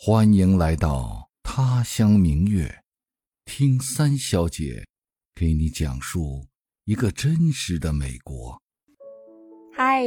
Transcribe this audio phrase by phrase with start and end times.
[0.00, 2.84] 欢迎来到他乡明月，
[3.44, 4.84] 听三小姐
[5.34, 6.46] 给你讲述
[6.84, 8.62] 一个真实的美国。
[9.74, 10.04] 嗨，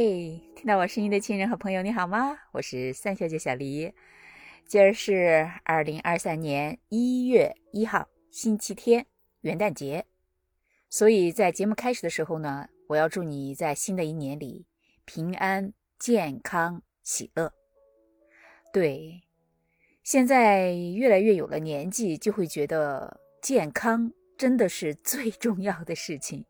[0.56, 2.34] 听到我声音的亲人和朋友，你好吗？
[2.52, 3.92] 我是三小姐小黎。
[4.66, 9.04] 今儿是二零二三年一月一号，星期天，
[9.42, 10.06] 元旦节。
[10.88, 14.64] 所以在节目开始的时候呢，我要祝你在新的一年里
[15.04, 17.52] 平安、健康、喜乐。
[18.72, 19.24] 对。
[20.02, 26.44] 现在越来越有了年纪，就会觉得健康真的是 最重要的事情，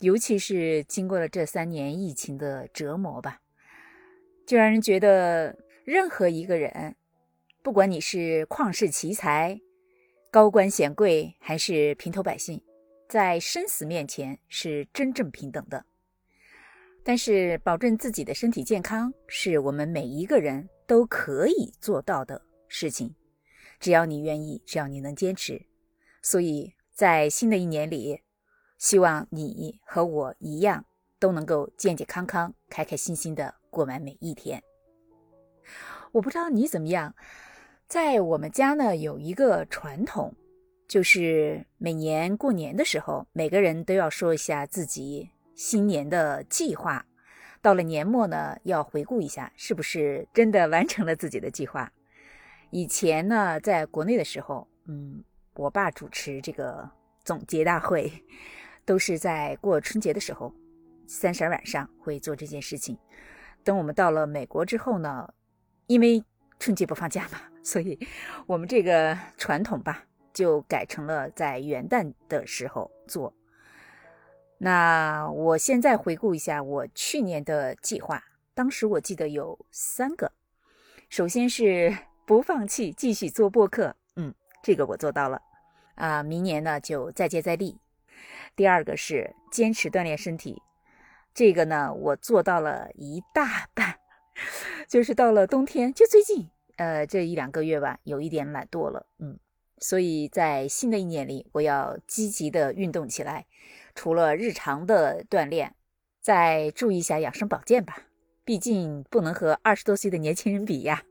[0.00, 3.40] 尤其是经过了这三年疫情的折磨吧，
[4.46, 6.94] 就让人觉得任何一个人，
[7.62, 9.58] 不管你是旷世奇才、
[10.30, 12.60] 高官显贵，还是平头百姓，
[13.08, 15.86] 在生死面前是真正平等的。
[17.02, 22.40] 但是，保证自己的身体健康，是我们每一个人都可以做到的。
[22.74, 23.14] 事情，
[23.78, 25.66] 只要你愿意，只要你能坚持，
[26.22, 28.22] 所以在新的一年里，
[28.78, 30.86] 希望你和我一样
[31.18, 34.62] 都能够健健康康、开开心心的过完每一天。
[36.12, 37.14] 我不知道你怎么样，
[37.86, 40.34] 在我们家呢有一个传统，
[40.88, 47.04] 就是每年过年的时候，每个人都要说一下自己新年的计划。
[47.60, 51.92] 到了年末呢，要回顾一下是不是真的完成了自己的计划。
[52.74, 55.22] 以前呢，在国内的时候，嗯，
[55.56, 56.90] 我爸主持这个
[57.22, 58.10] 总结大会，
[58.86, 60.54] 都是在过春节的时候，
[61.06, 62.96] 三十晚上会做这件事情。
[63.62, 65.34] 等我们到了美国之后呢，
[65.86, 66.24] 因为
[66.58, 67.98] 春节不放假嘛，所以
[68.46, 73.34] 我们这个传统吧，就改成了在元旦的时候做。
[74.56, 80.32] 那我现在回顾一下我去年的计划，当时我记得有三个，
[81.10, 81.94] 首先是。
[82.26, 83.96] 不放弃，继续做播客。
[84.16, 85.40] 嗯，这个我做到了。
[85.94, 87.78] 啊，明年呢就再接再厉。
[88.56, 90.62] 第二个是坚持锻炼身体，
[91.34, 93.98] 这个呢我做到了一大半。
[94.88, 99.06] 就是到了冬天，就最近，呃，这一两个月吧，有一点懒惰了。
[99.18, 99.38] 嗯，
[99.78, 103.46] 所以在新的一年里，我要积极的运动起来。
[103.94, 105.74] 除了日常的锻炼，
[106.20, 107.98] 再注意一下养生保健吧。
[108.44, 111.02] 毕竟不能和二十多岁的年轻人比呀。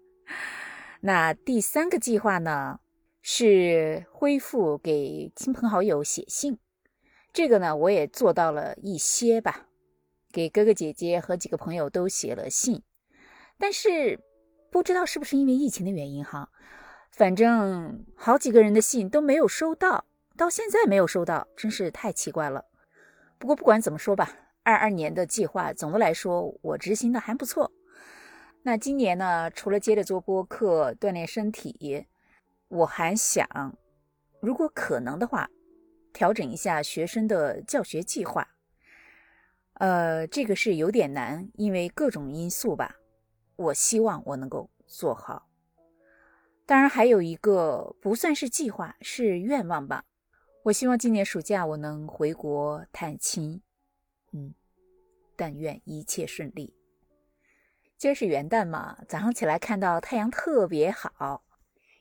[1.03, 2.79] 那第三个计划呢，
[3.22, 6.59] 是恢复给亲朋好友写信。
[7.34, 9.67] 这个呢，我也做到了一些吧，
[10.31, 12.84] 给哥哥姐姐和几个朋友都写了信。
[13.57, 14.19] 但是
[14.69, 16.50] 不知道是不是因为疫情的原因哈，
[17.09, 20.06] 反正好几个人的信都没有收到，
[20.38, 22.66] 到现在没有收到，真是太奇怪了。
[23.40, 27.72] 不过不管怎么说吧，二二年的计划总的来说我执行的还不错。
[28.63, 32.05] 那今年呢，除了接着做播客锻炼身体，
[32.67, 33.47] 我还想，
[34.39, 35.49] 如果可能的话，
[36.13, 38.47] 调整一下学生的教学计划。
[39.73, 42.97] 呃，这个是有点难，因为各种因素吧。
[43.55, 45.47] 我希望我能够做好。
[46.67, 50.05] 当然，还有一个不算是计划，是愿望吧。
[50.66, 53.59] 我希望今年暑假我能回国探亲。
[54.33, 54.53] 嗯，
[55.35, 56.75] 但愿一切顺利。
[58.01, 61.44] 今儿是元旦嘛，早上起来看到太阳特别好，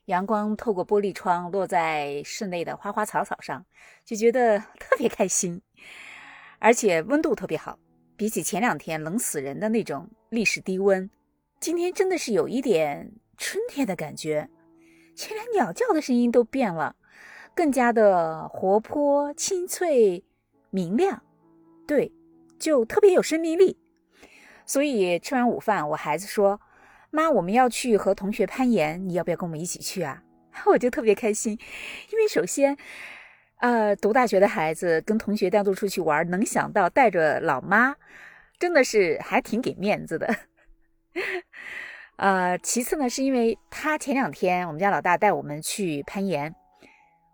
[0.05, 3.63] 阳光透过玻璃窗落在室内的花花草草上，
[4.03, 5.61] 就觉得特别开心，
[6.57, 7.77] 而且温度特别好，
[8.17, 11.07] 比起前两天冷死人的那种历史低温，
[11.59, 14.49] 今天真的是有一点春天的感觉，
[15.15, 16.95] 却连鸟叫的声音都变了，
[17.53, 20.23] 更加的活泼、清脆、
[20.71, 21.21] 明亮，
[21.85, 22.11] 对，
[22.57, 23.77] 就特别有生命力。
[24.71, 26.61] 所以吃完午饭，我孩子说
[27.11, 30.23] ：“妈，我们要去和同学攀岩，你要不要跟我们一起去啊？”
[30.65, 31.59] 我就特别开心，
[32.09, 32.77] 因为首先，
[33.57, 37.97] 呃，读大学的孩子跟同学单独出去玩，能想到带着老妈，
[38.57, 40.33] 真的是还挺给面子的。
[42.15, 46.55] 呃，其次呢，是因为他前两天我们家老大带我们去攀岩，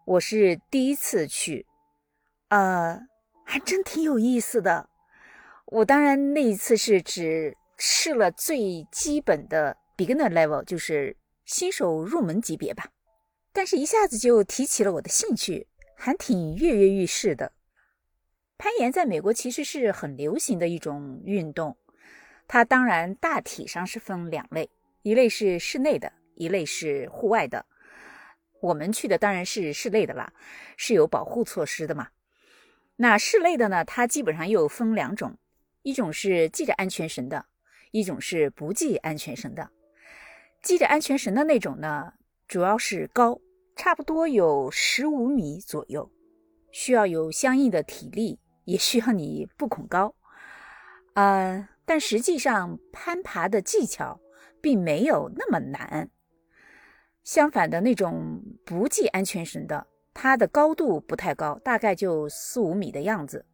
[0.06, 1.68] 我是第一次去，
[2.50, 3.00] 呃，
[3.46, 4.90] 还真挺有意思的。
[5.68, 12.90] 我当然那一次是只试了最基本的 beginner level，就是新手入门级别吧，
[13.52, 15.68] 但是一下子就提起了我的兴趣，
[15.98, 17.52] 还挺跃跃欲试的。
[18.58, 21.76] 攀岩在美国其实是很流行的一种运动，
[22.48, 24.70] 它当然大体上是分两类，
[25.02, 27.66] 一类是室内的，一类是户外的。
[28.62, 30.32] 我们去的当然是室内的啦，
[30.78, 32.08] 是有保护措施的嘛。
[32.96, 35.38] 那室内的呢，它基本上又分两种。
[35.88, 37.46] 一种是系着安全绳的，
[37.92, 39.72] 一种是不系安全绳的。
[40.62, 42.12] 系着安全绳的那种呢，
[42.46, 43.40] 主要是高，
[43.74, 46.12] 差不多有十五米左右，
[46.74, 50.14] 需要有相应的体力，也需要你不恐高。
[51.14, 54.20] 呃，但实际上攀爬的技巧
[54.60, 56.10] 并没有那么难。
[57.24, 63.46] 相反的那种不系安全绳的，它的高度不太高，大概就四五米的样子。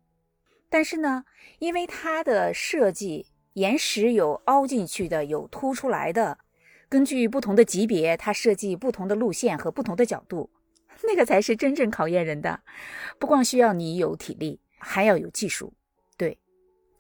[0.74, 1.24] 但是呢，
[1.60, 6.40] 因为它的设计，岩石有凹进去的，有凸出来的，
[6.90, 10.50] 根据不同的级别，它设计不同的路线和不同的角度，
[11.06, 12.62] 那个才是真正考验人的。
[13.20, 15.76] 不光需要你有体力，还要有技术。
[16.18, 16.40] 对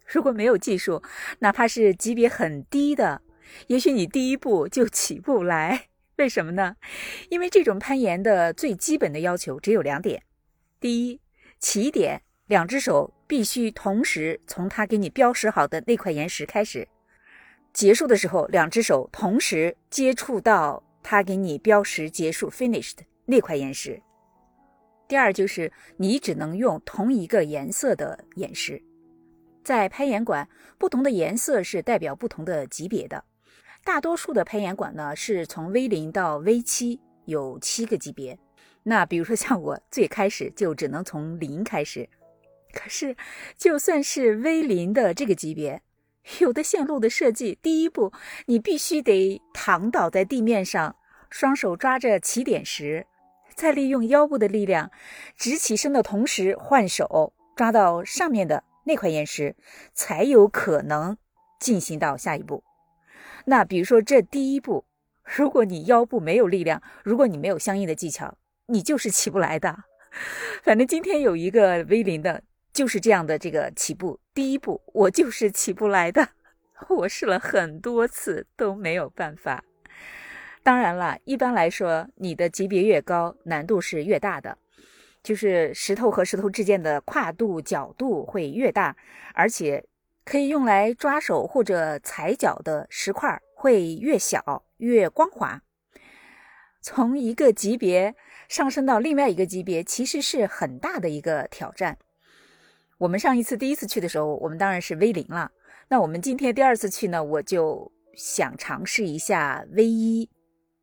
[0.06, 1.02] 如果没有技术，
[1.40, 3.24] 哪怕是级别很低的，
[3.66, 5.88] 也许你第一步就起不来。
[6.18, 6.76] 为什么呢？
[7.30, 10.22] 因为这种攀岩的最基本的要求只有两点：
[10.80, 11.20] 第一，
[11.58, 16.86] 起点两只手必须同时从他给你标识好的那块岩石开始；
[17.74, 24.00] 结束的时候，两只手同时接触到他给你标识结束 （finished） 那块岩石。
[25.08, 28.80] 第二就是你只能用同一个颜色的岩石。
[29.64, 30.48] 在攀岩馆，
[30.78, 33.26] 不同的颜色是代表不同的级别的。
[33.84, 38.38] 大多数的攀岩馆呢，是从 V 零到 V 七，有七个级别。
[38.84, 42.08] 那比如说像我，最开始就只能从零开始。
[42.74, 43.16] 可是，
[43.56, 45.82] 就算是 V 零的这个级别，
[46.40, 48.12] 有的线路的设计，第一步
[48.48, 50.96] 你必须得躺倒在地面上，
[51.30, 53.06] 双手抓着起点石，
[53.56, 54.92] 再利用腰部的力量，
[55.38, 58.64] 直起身的同时换手抓到上面的。
[58.86, 59.56] 那块岩石
[59.94, 61.16] 才有可能
[61.58, 62.66] 进行到下一步。
[63.46, 64.84] 那比如说这第一步，
[65.24, 69.86] 如果你腰部没有力量，如果你没有相应的技巧，你就是起不来的。
[70.64, 72.44] 反正今天有一个 V 零的，
[72.74, 76.30] 就是这样的这个起步第一步，我就是起不来的。
[76.90, 79.64] 我试了很多次都没有办法。
[80.64, 84.58] 当然了，一般来说，你的级别越高，难度是越大的。
[85.22, 88.98] 就是石头和石头之间的跨度角度会越大，
[89.34, 89.86] 而且
[90.26, 95.62] 可以用来抓手或者踩脚的石块会越小越光滑。
[96.82, 98.16] 从一个级别
[98.50, 101.98] 上升到另外一个级别，其实是很大的一个挑战。
[103.04, 105.52] 我们上一次第一次去的时候，我们当然是 V 零了。
[105.90, 110.30] 那我们今天第二次去呢，我就想尝试一下 V 一。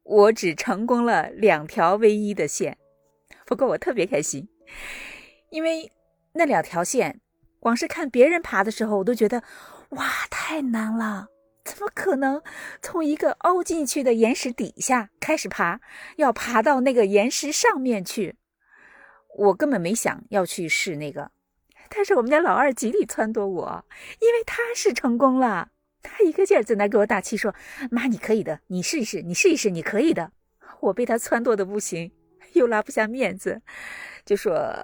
[0.03, 2.77] 我只成功了两条 V 一的线。
[3.47, 4.47] 不过我特别开心，
[5.49, 5.91] 因为
[6.35, 7.23] 那两条线，
[7.59, 9.43] 光是看别人爬的时候，我都觉得
[9.91, 11.29] 哇，太难了！
[11.65, 12.43] 怎么可能
[12.83, 15.81] 从一个凹进去的岩石底下开始爬，
[16.17, 18.37] 要爬到那个岩石上面去？
[19.39, 21.31] 我根本没想要去试那个。
[21.91, 23.85] 但是我们家老二极力撺掇我，
[24.21, 25.69] 因为他是成功了，
[26.03, 27.55] 他一个劲儿在那给我打气，说
[27.91, 30.33] ：“妈，你可以的，你试一试，你试一试，你可以的。”
[30.81, 32.13] 我被他撺掇的不行。
[32.55, 33.63] 又拉不下面子，
[34.25, 34.75] 就说：“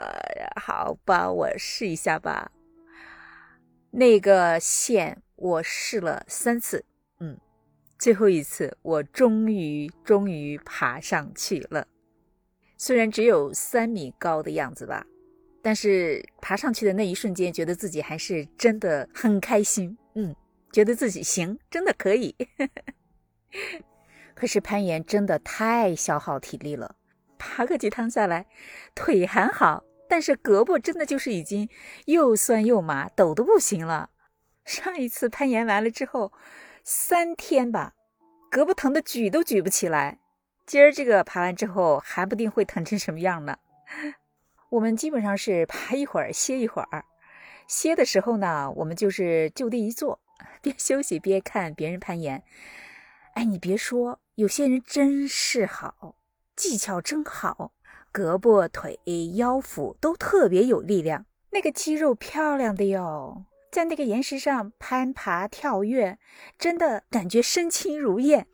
[0.55, 2.53] 好吧，我试一下吧。”
[3.91, 6.85] 那个线我试了三次，
[7.19, 7.37] 嗯，
[7.99, 11.89] 最后一次我终于终于爬上去了。
[12.77, 15.05] 虽然只有三米高的样子吧，
[15.67, 20.33] 但是爬上去的那一瞬间，觉得自己还是真的很开心，嗯，
[20.71, 22.37] 觉得自己行，真的可以。
[24.37, 26.95] 可是攀岩真的太消耗体力了。
[27.37, 28.47] 爬个几趟下来，
[28.95, 31.69] 腿还好，但是胳膊真的就是已经
[32.05, 34.11] 又酸又麻，抖得不行了。
[34.65, 36.33] 上一次攀岩完了之后，
[36.85, 37.95] 三天吧，
[38.53, 40.21] 胳膊疼的举都举不起来。
[40.65, 43.59] 今儿这个爬完之后，还不定会疼成什么样呢。
[44.77, 47.07] 我们基本上是爬一会儿歇一会儿，
[47.67, 50.21] 歇的时候呢，我们就是就地一坐，
[50.61, 52.43] 边休息边看别人攀岩。
[53.33, 56.17] 哎，你别说，有些人真是好。
[56.55, 57.73] 技巧真好，
[58.13, 59.01] 胳膊、腿、
[59.37, 66.19] 腰腹都特别有力量，那个肌肉漂亮的哟，在那个岩石上攀爬跳跃，
[66.59, 68.47] 真的感觉身轻如燕。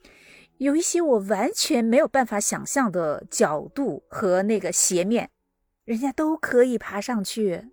[0.59, 5.31] 有一些我完全没有办法想象的角度和那个斜面，
[5.92, 7.68] 人家都可以爬上去。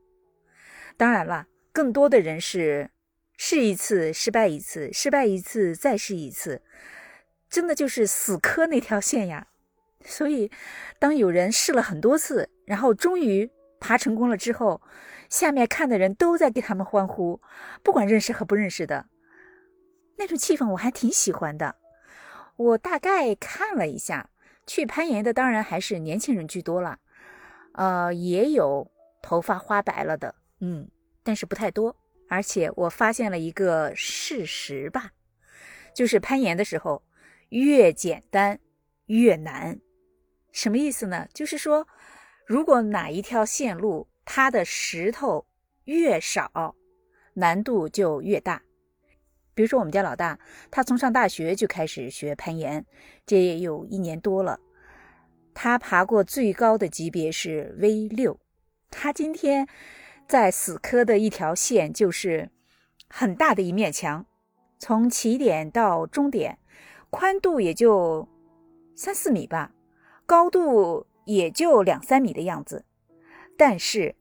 [0.97, 2.91] 当然了，更多的人是
[3.37, 6.61] 试一次失败一次，失败一次再试一次，
[7.49, 9.47] 真的就是死磕那条线呀。
[10.03, 10.51] 所以，
[10.99, 13.49] 当有人试了很多次，然后终于
[13.79, 14.81] 爬成功了之后，
[15.29, 17.41] 下面看的人都在给他们欢呼，
[17.81, 19.07] 不管认识和不认识的，
[20.17, 21.77] 那种气氛我还挺喜欢的。
[22.57, 24.29] 我大概看了一下，
[24.67, 26.99] 去攀岩的当然还是年轻人居多了，
[27.79, 30.91] 呃，也有头发花白了的，嗯，
[31.23, 31.95] 但是不太多。
[32.27, 35.13] 而且我发现了一个事实吧，
[35.95, 37.01] 就是攀岩的时候
[37.47, 38.59] 越简单
[39.05, 39.79] 越难。
[40.51, 41.25] 什么意思呢？
[41.33, 41.87] 就是说，
[42.45, 45.47] 如果哪一条线路它的石头
[45.85, 46.75] 越少，
[47.35, 48.61] 难度就越大。
[49.53, 50.37] 比如说，我们家老大，
[50.69, 52.85] 他从上大学就开始学攀岩，
[53.25, 54.59] 这也有一年多了。
[55.61, 58.39] 他爬过最高的级别是 V 六。
[58.89, 59.67] 他今天
[60.25, 62.49] 在死磕的一条线就是
[63.09, 64.25] 很大的一面墙，
[64.77, 66.59] 从起点到终点，
[67.09, 68.25] 宽度也就
[68.95, 69.73] 三四米吧。
[70.25, 72.85] 高度也就两三米的样子，
[73.57, 74.15] 但是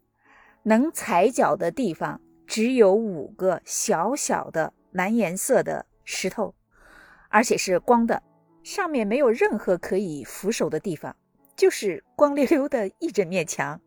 [0.64, 6.56] 能踩脚的地方只有五个小小的蓝颜色的石头，
[7.28, 8.24] 而且是光的，
[8.64, 11.14] 上面没有任何可以扶手的地方，
[11.58, 13.78] 就是光溜溜的一整面墙，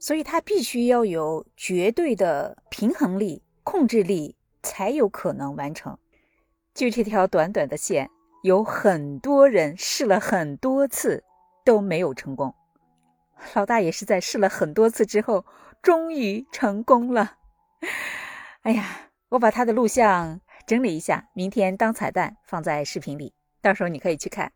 [0.00, 5.96] 所以它必须要有绝对的平衡力、控制力才有可能完成。
[6.74, 8.10] 就这条短短的线，
[8.42, 11.22] 有很多人试了很多次。
[11.64, 12.52] 都没有成功，
[13.54, 15.46] 老大也是在试了很多次之后，
[15.80, 17.36] 终于成功了。
[18.62, 24.52] 哎呀，我把他的录像整理一下，明天当彩蛋放在视频里，到时候你可以去看。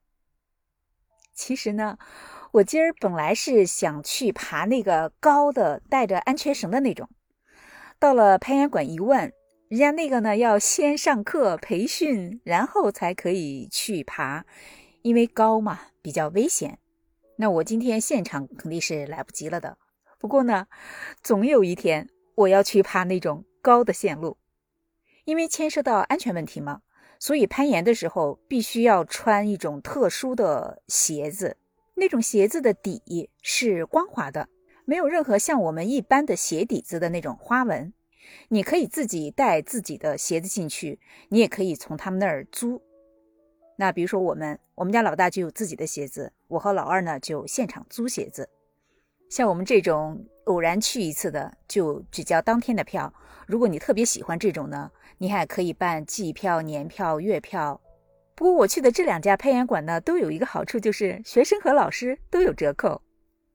[1.32, 1.96] 其实呢，
[2.56, 7.06] 我今儿本来是想去爬那个高的带着安全绳的那种，
[7.98, 9.30] 到了攀岩馆一问，
[9.68, 14.46] 人家那个呢要先上课培训，然后才可以去爬，
[15.02, 16.78] 因为高嘛，比较危险。
[17.36, 19.76] 那我今天现场肯定是来不及了的。
[20.18, 20.66] 不过呢，
[21.22, 24.38] 总有一天我要去爬那种高的线路，
[25.26, 26.80] 因为牵涉到安全问题嘛，
[27.18, 31.58] 所以攀岩的时候必须要穿一种特殊的鞋子。
[31.98, 34.48] 那种鞋子的底是光滑的，
[34.84, 37.92] 没有任何像我们一般的鞋底子的那种花纹。
[38.48, 41.00] 你可以自己带自己的鞋子进去，
[41.30, 42.82] 你也可以从他们那儿租。
[43.78, 48.48] 那比如说我们，我们家老大就有自己的鞋子，我和老二呢就现场租鞋子。
[49.30, 53.12] 像我们这种偶然去一次的，就只交当天的票。
[53.46, 57.80] 如果你特别喜欢这种呢，你还可以办季票、年票、月票。
[58.36, 63.00] 不过我去的这两家攀岩馆呢，都有一个好处，就是学生和老师都有折扣，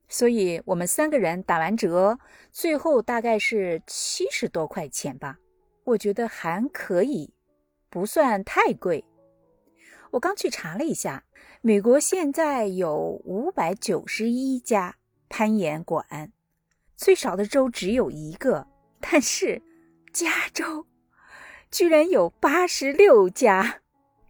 [0.09, 2.17] 所以我们三个人打完折，
[2.51, 5.37] 最后大概是七十多块钱吧。
[5.83, 7.31] 我觉得还可以，
[7.91, 9.05] 不算太贵。
[10.09, 11.25] 我刚去查了一下，
[11.61, 14.95] 美国现在有五百九十一家
[15.29, 16.31] 攀岩馆，
[16.97, 18.67] 最少的州只有一个，
[18.99, 19.61] 但是
[20.11, 20.87] 加州
[21.69, 23.80] 居然有八十六家。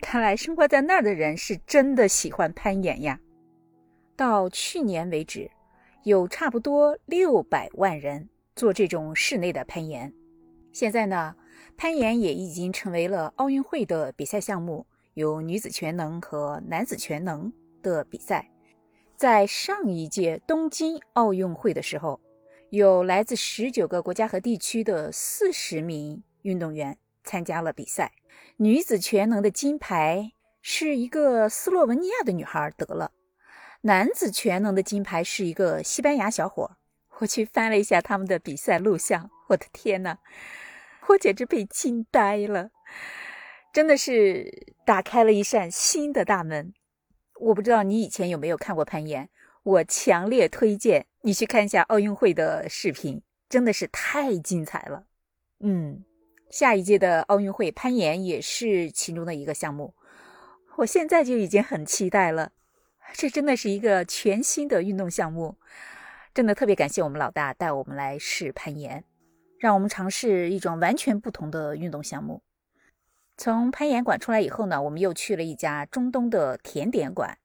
[0.02, 3.20] 看来生活在那儿的人是真的喜欢攀岩呀。
[4.16, 5.50] 到去年为止，
[6.04, 10.12] 有差不多六百万人做这种室内的攀岩。
[10.74, 11.36] 现在呢，
[11.78, 14.86] 攀岩也已经成为了奥运会的比赛项目。
[15.14, 18.50] 有女子全能和男子全能的比赛，
[19.18, 22.20] 在上一届东京奥运会的时候，
[22.70, 28.10] 有来自十九个国家和地区的四十名运动员参加了比赛。
[28.62, 33.12] 女子全能的金牌是一个斯洛文尼亚的女孩得了，
[33.82, 36.78] 男子全能的金牌是一个西班牙小伙。
[37.18, 40.20] 我去翻了一下他们的比赛录像，我的天呐，
[41.08, 42.70] 我简直被惊呆了。
[43.74, 46.76] 真的是打开了一扇新的大门。
[47.40, 49.28] 我不知道你以前有没有看过攀岩，
[49.64, 55.08] 我强烈推荐你去看一下奥运会的视频，真的是太精彩了。
[55.62, 56.04] 嗯，
[56.52, 59.96] 下一届的奥运会攀岩也是其中的一个项目，
[60.76, 62.52] 我现在就已经很期待了。
[63.14, 65.56] 这真的是一个全新的运动项目，
[66.34, 69.06] 真的特别感谢我们老大带我们来试攀岩，
[69.60, 72.44] 让我们尝试一种完全不同的运动项目。
[73.38, 77.38] 从攀岩馆出来以后呢，我们又去了一家中东的甜点馆，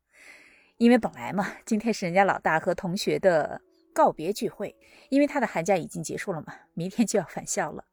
[0.79, 3.63] 因为本来嘛，今天是人家老大和同学的
[3.95, 4.77] 告别聚会，
[5.11, 7.85] 因为他的寒假已经结束了嘛，明天就要返校了。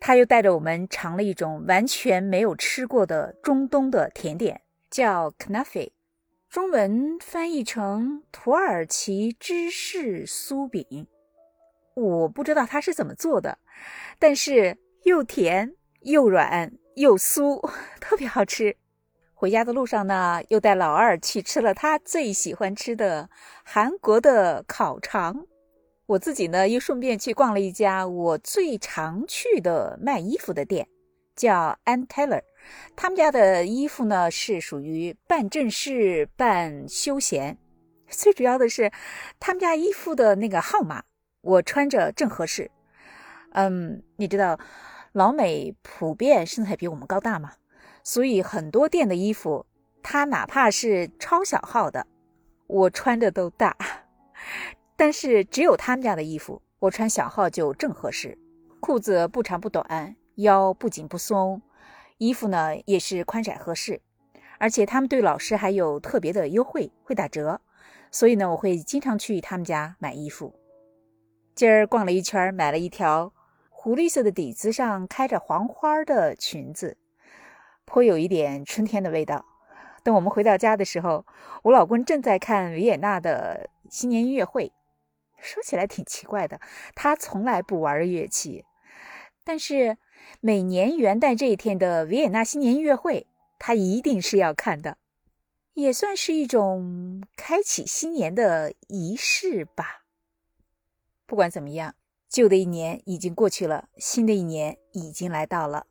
[0.00, 4.60] 他又带着我们尝了一种完全没有吃过的中东的甜点，
[4.90, 5.92] 叫 knafe，
[6.48, 11.06] 中文翻译成土耳其芝士酥饼。
[11.94, 13.58] 我不知道它是怎么做的，
[14.18, 16.72] 但是又甜又软。
[16.96, 17.60] 又酥，
[18.00, 18.76] 特别好吃。
[19.34, 23.28] 回家的路上呢，又带老二去吃了他最喜欢吃的
[23.64, 25.44] 韩国的烤肠。
[26.06, 30.86] 我自己呢，又顺便去逛了一家我最常去的卖衣服的店，
[31.34, 32.42] 叫 Ann Taylor。
[32.94, 37.58] 他们家的衣服呢，是属于半正式半休闲。
[38.08, 38.92] 最主要的是，
[39.40, 41.02] 他们家衣服的那个号码，
[41.40, 42.70] 我穿着正合适。
[43.52, 44.58] 嗯，你知道。
[45.12, 47.52] 老美普遍身材比我们高大嘛，
[48.02, 49.64] 所以很多店的衣服，
[50.02, 52.04] 它哪怕是超小号的，
[52.66, 53.76] 我穿着都大，
[55.04, 58.38] 但是只有他们家的衣服，我穿小号就正合适。
[58.80, 61.60] 裤子不长不短，腰不紧不松，
[62.16, 64.00] 衣服呢也是宽窄合适。
[64.56, 67.60] 而且他们对老师还有特别的优惠，会打折，
[68.10, 70.54] 所以呢，我会经常去他们家买衣服。
[71.54, 73.30] 今儿逛了一圈，买了一条
[73.68, 76.96] 湖绿色的底子上开着黄花的裙子，
[77.84, 79.44] 颇有一点春天的味道。
[80.02, 81.26] 等我们回到家的时候，
[81.64, 84.72] 我老公正在看维也纳的新年音乐会。
[85.40, 86.60] 说起来挺奇怪的，
[86.94, 88.64] 他从来不玩乐器，
[89.44, 89.98] 但是
[90.40, 93.26] 每年元旦这一天的维也纳新年音乐会。
[93.56, 94.98] 他一定是要看的，
[95.72, 100.04] 也算是一种开启新年的仪式吧。
[101.24, 101.94] 不管怎么样，
[102.28, 105.86] 旧的一年已经过去了，新的一年已经来到了。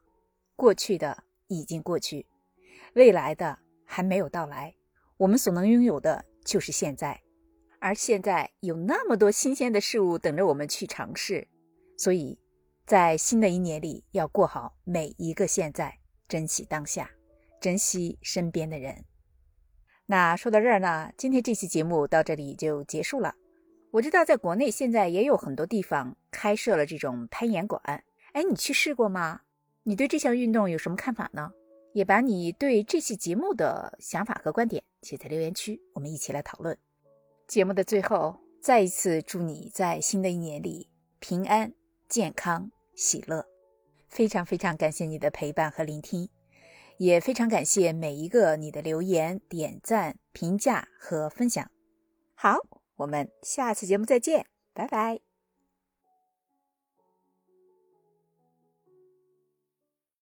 [0.55, 2.27] 过去的已经过去，
[2.93, 4.75] 未来的还没有到来。
[5.17, 7.23] 我们所能拥有的就是现在，
[7.83, 11.45] 而现在有那么多新鲜的事物等着我们去尝试。
[11.97, 12.39] 所以，
[12.85, 15.99] 在新的一年里，要过好每一个现在，
[16.29, 17.11] 珍惜当下。
[17.59, 19.03] 珍惜身边的人。
[20.05, 23.35] 那说到这儿呢，今天这期节目到这里就结束了。
[23.91, 27.81] 我知道在国内现在也有很多地方开设了这种攀岩馆，
[28.31, 29.41] 哎，你去试过吗？
[29.83, 31.51] 你对这项运动有什么看法呢？
[31.93, 36.77] 也把你对这期节目的想法和观点写在留言区，我们一起来讨论。
[37.47, 41.73] 节目的最后，再一次祝你在新的一年里平安、
[42.07, 43.45] 健康、喜乐。
[44.07, 46.29] 非常非常感谢你的陪伴和聆听。
[46.97, 51.69] 也非常感谢每一个你的留言、点赞、评价和分享。
[52.35, 52.57] 好，
[52.97, 55.32] 我们下次节目再见，拜拜。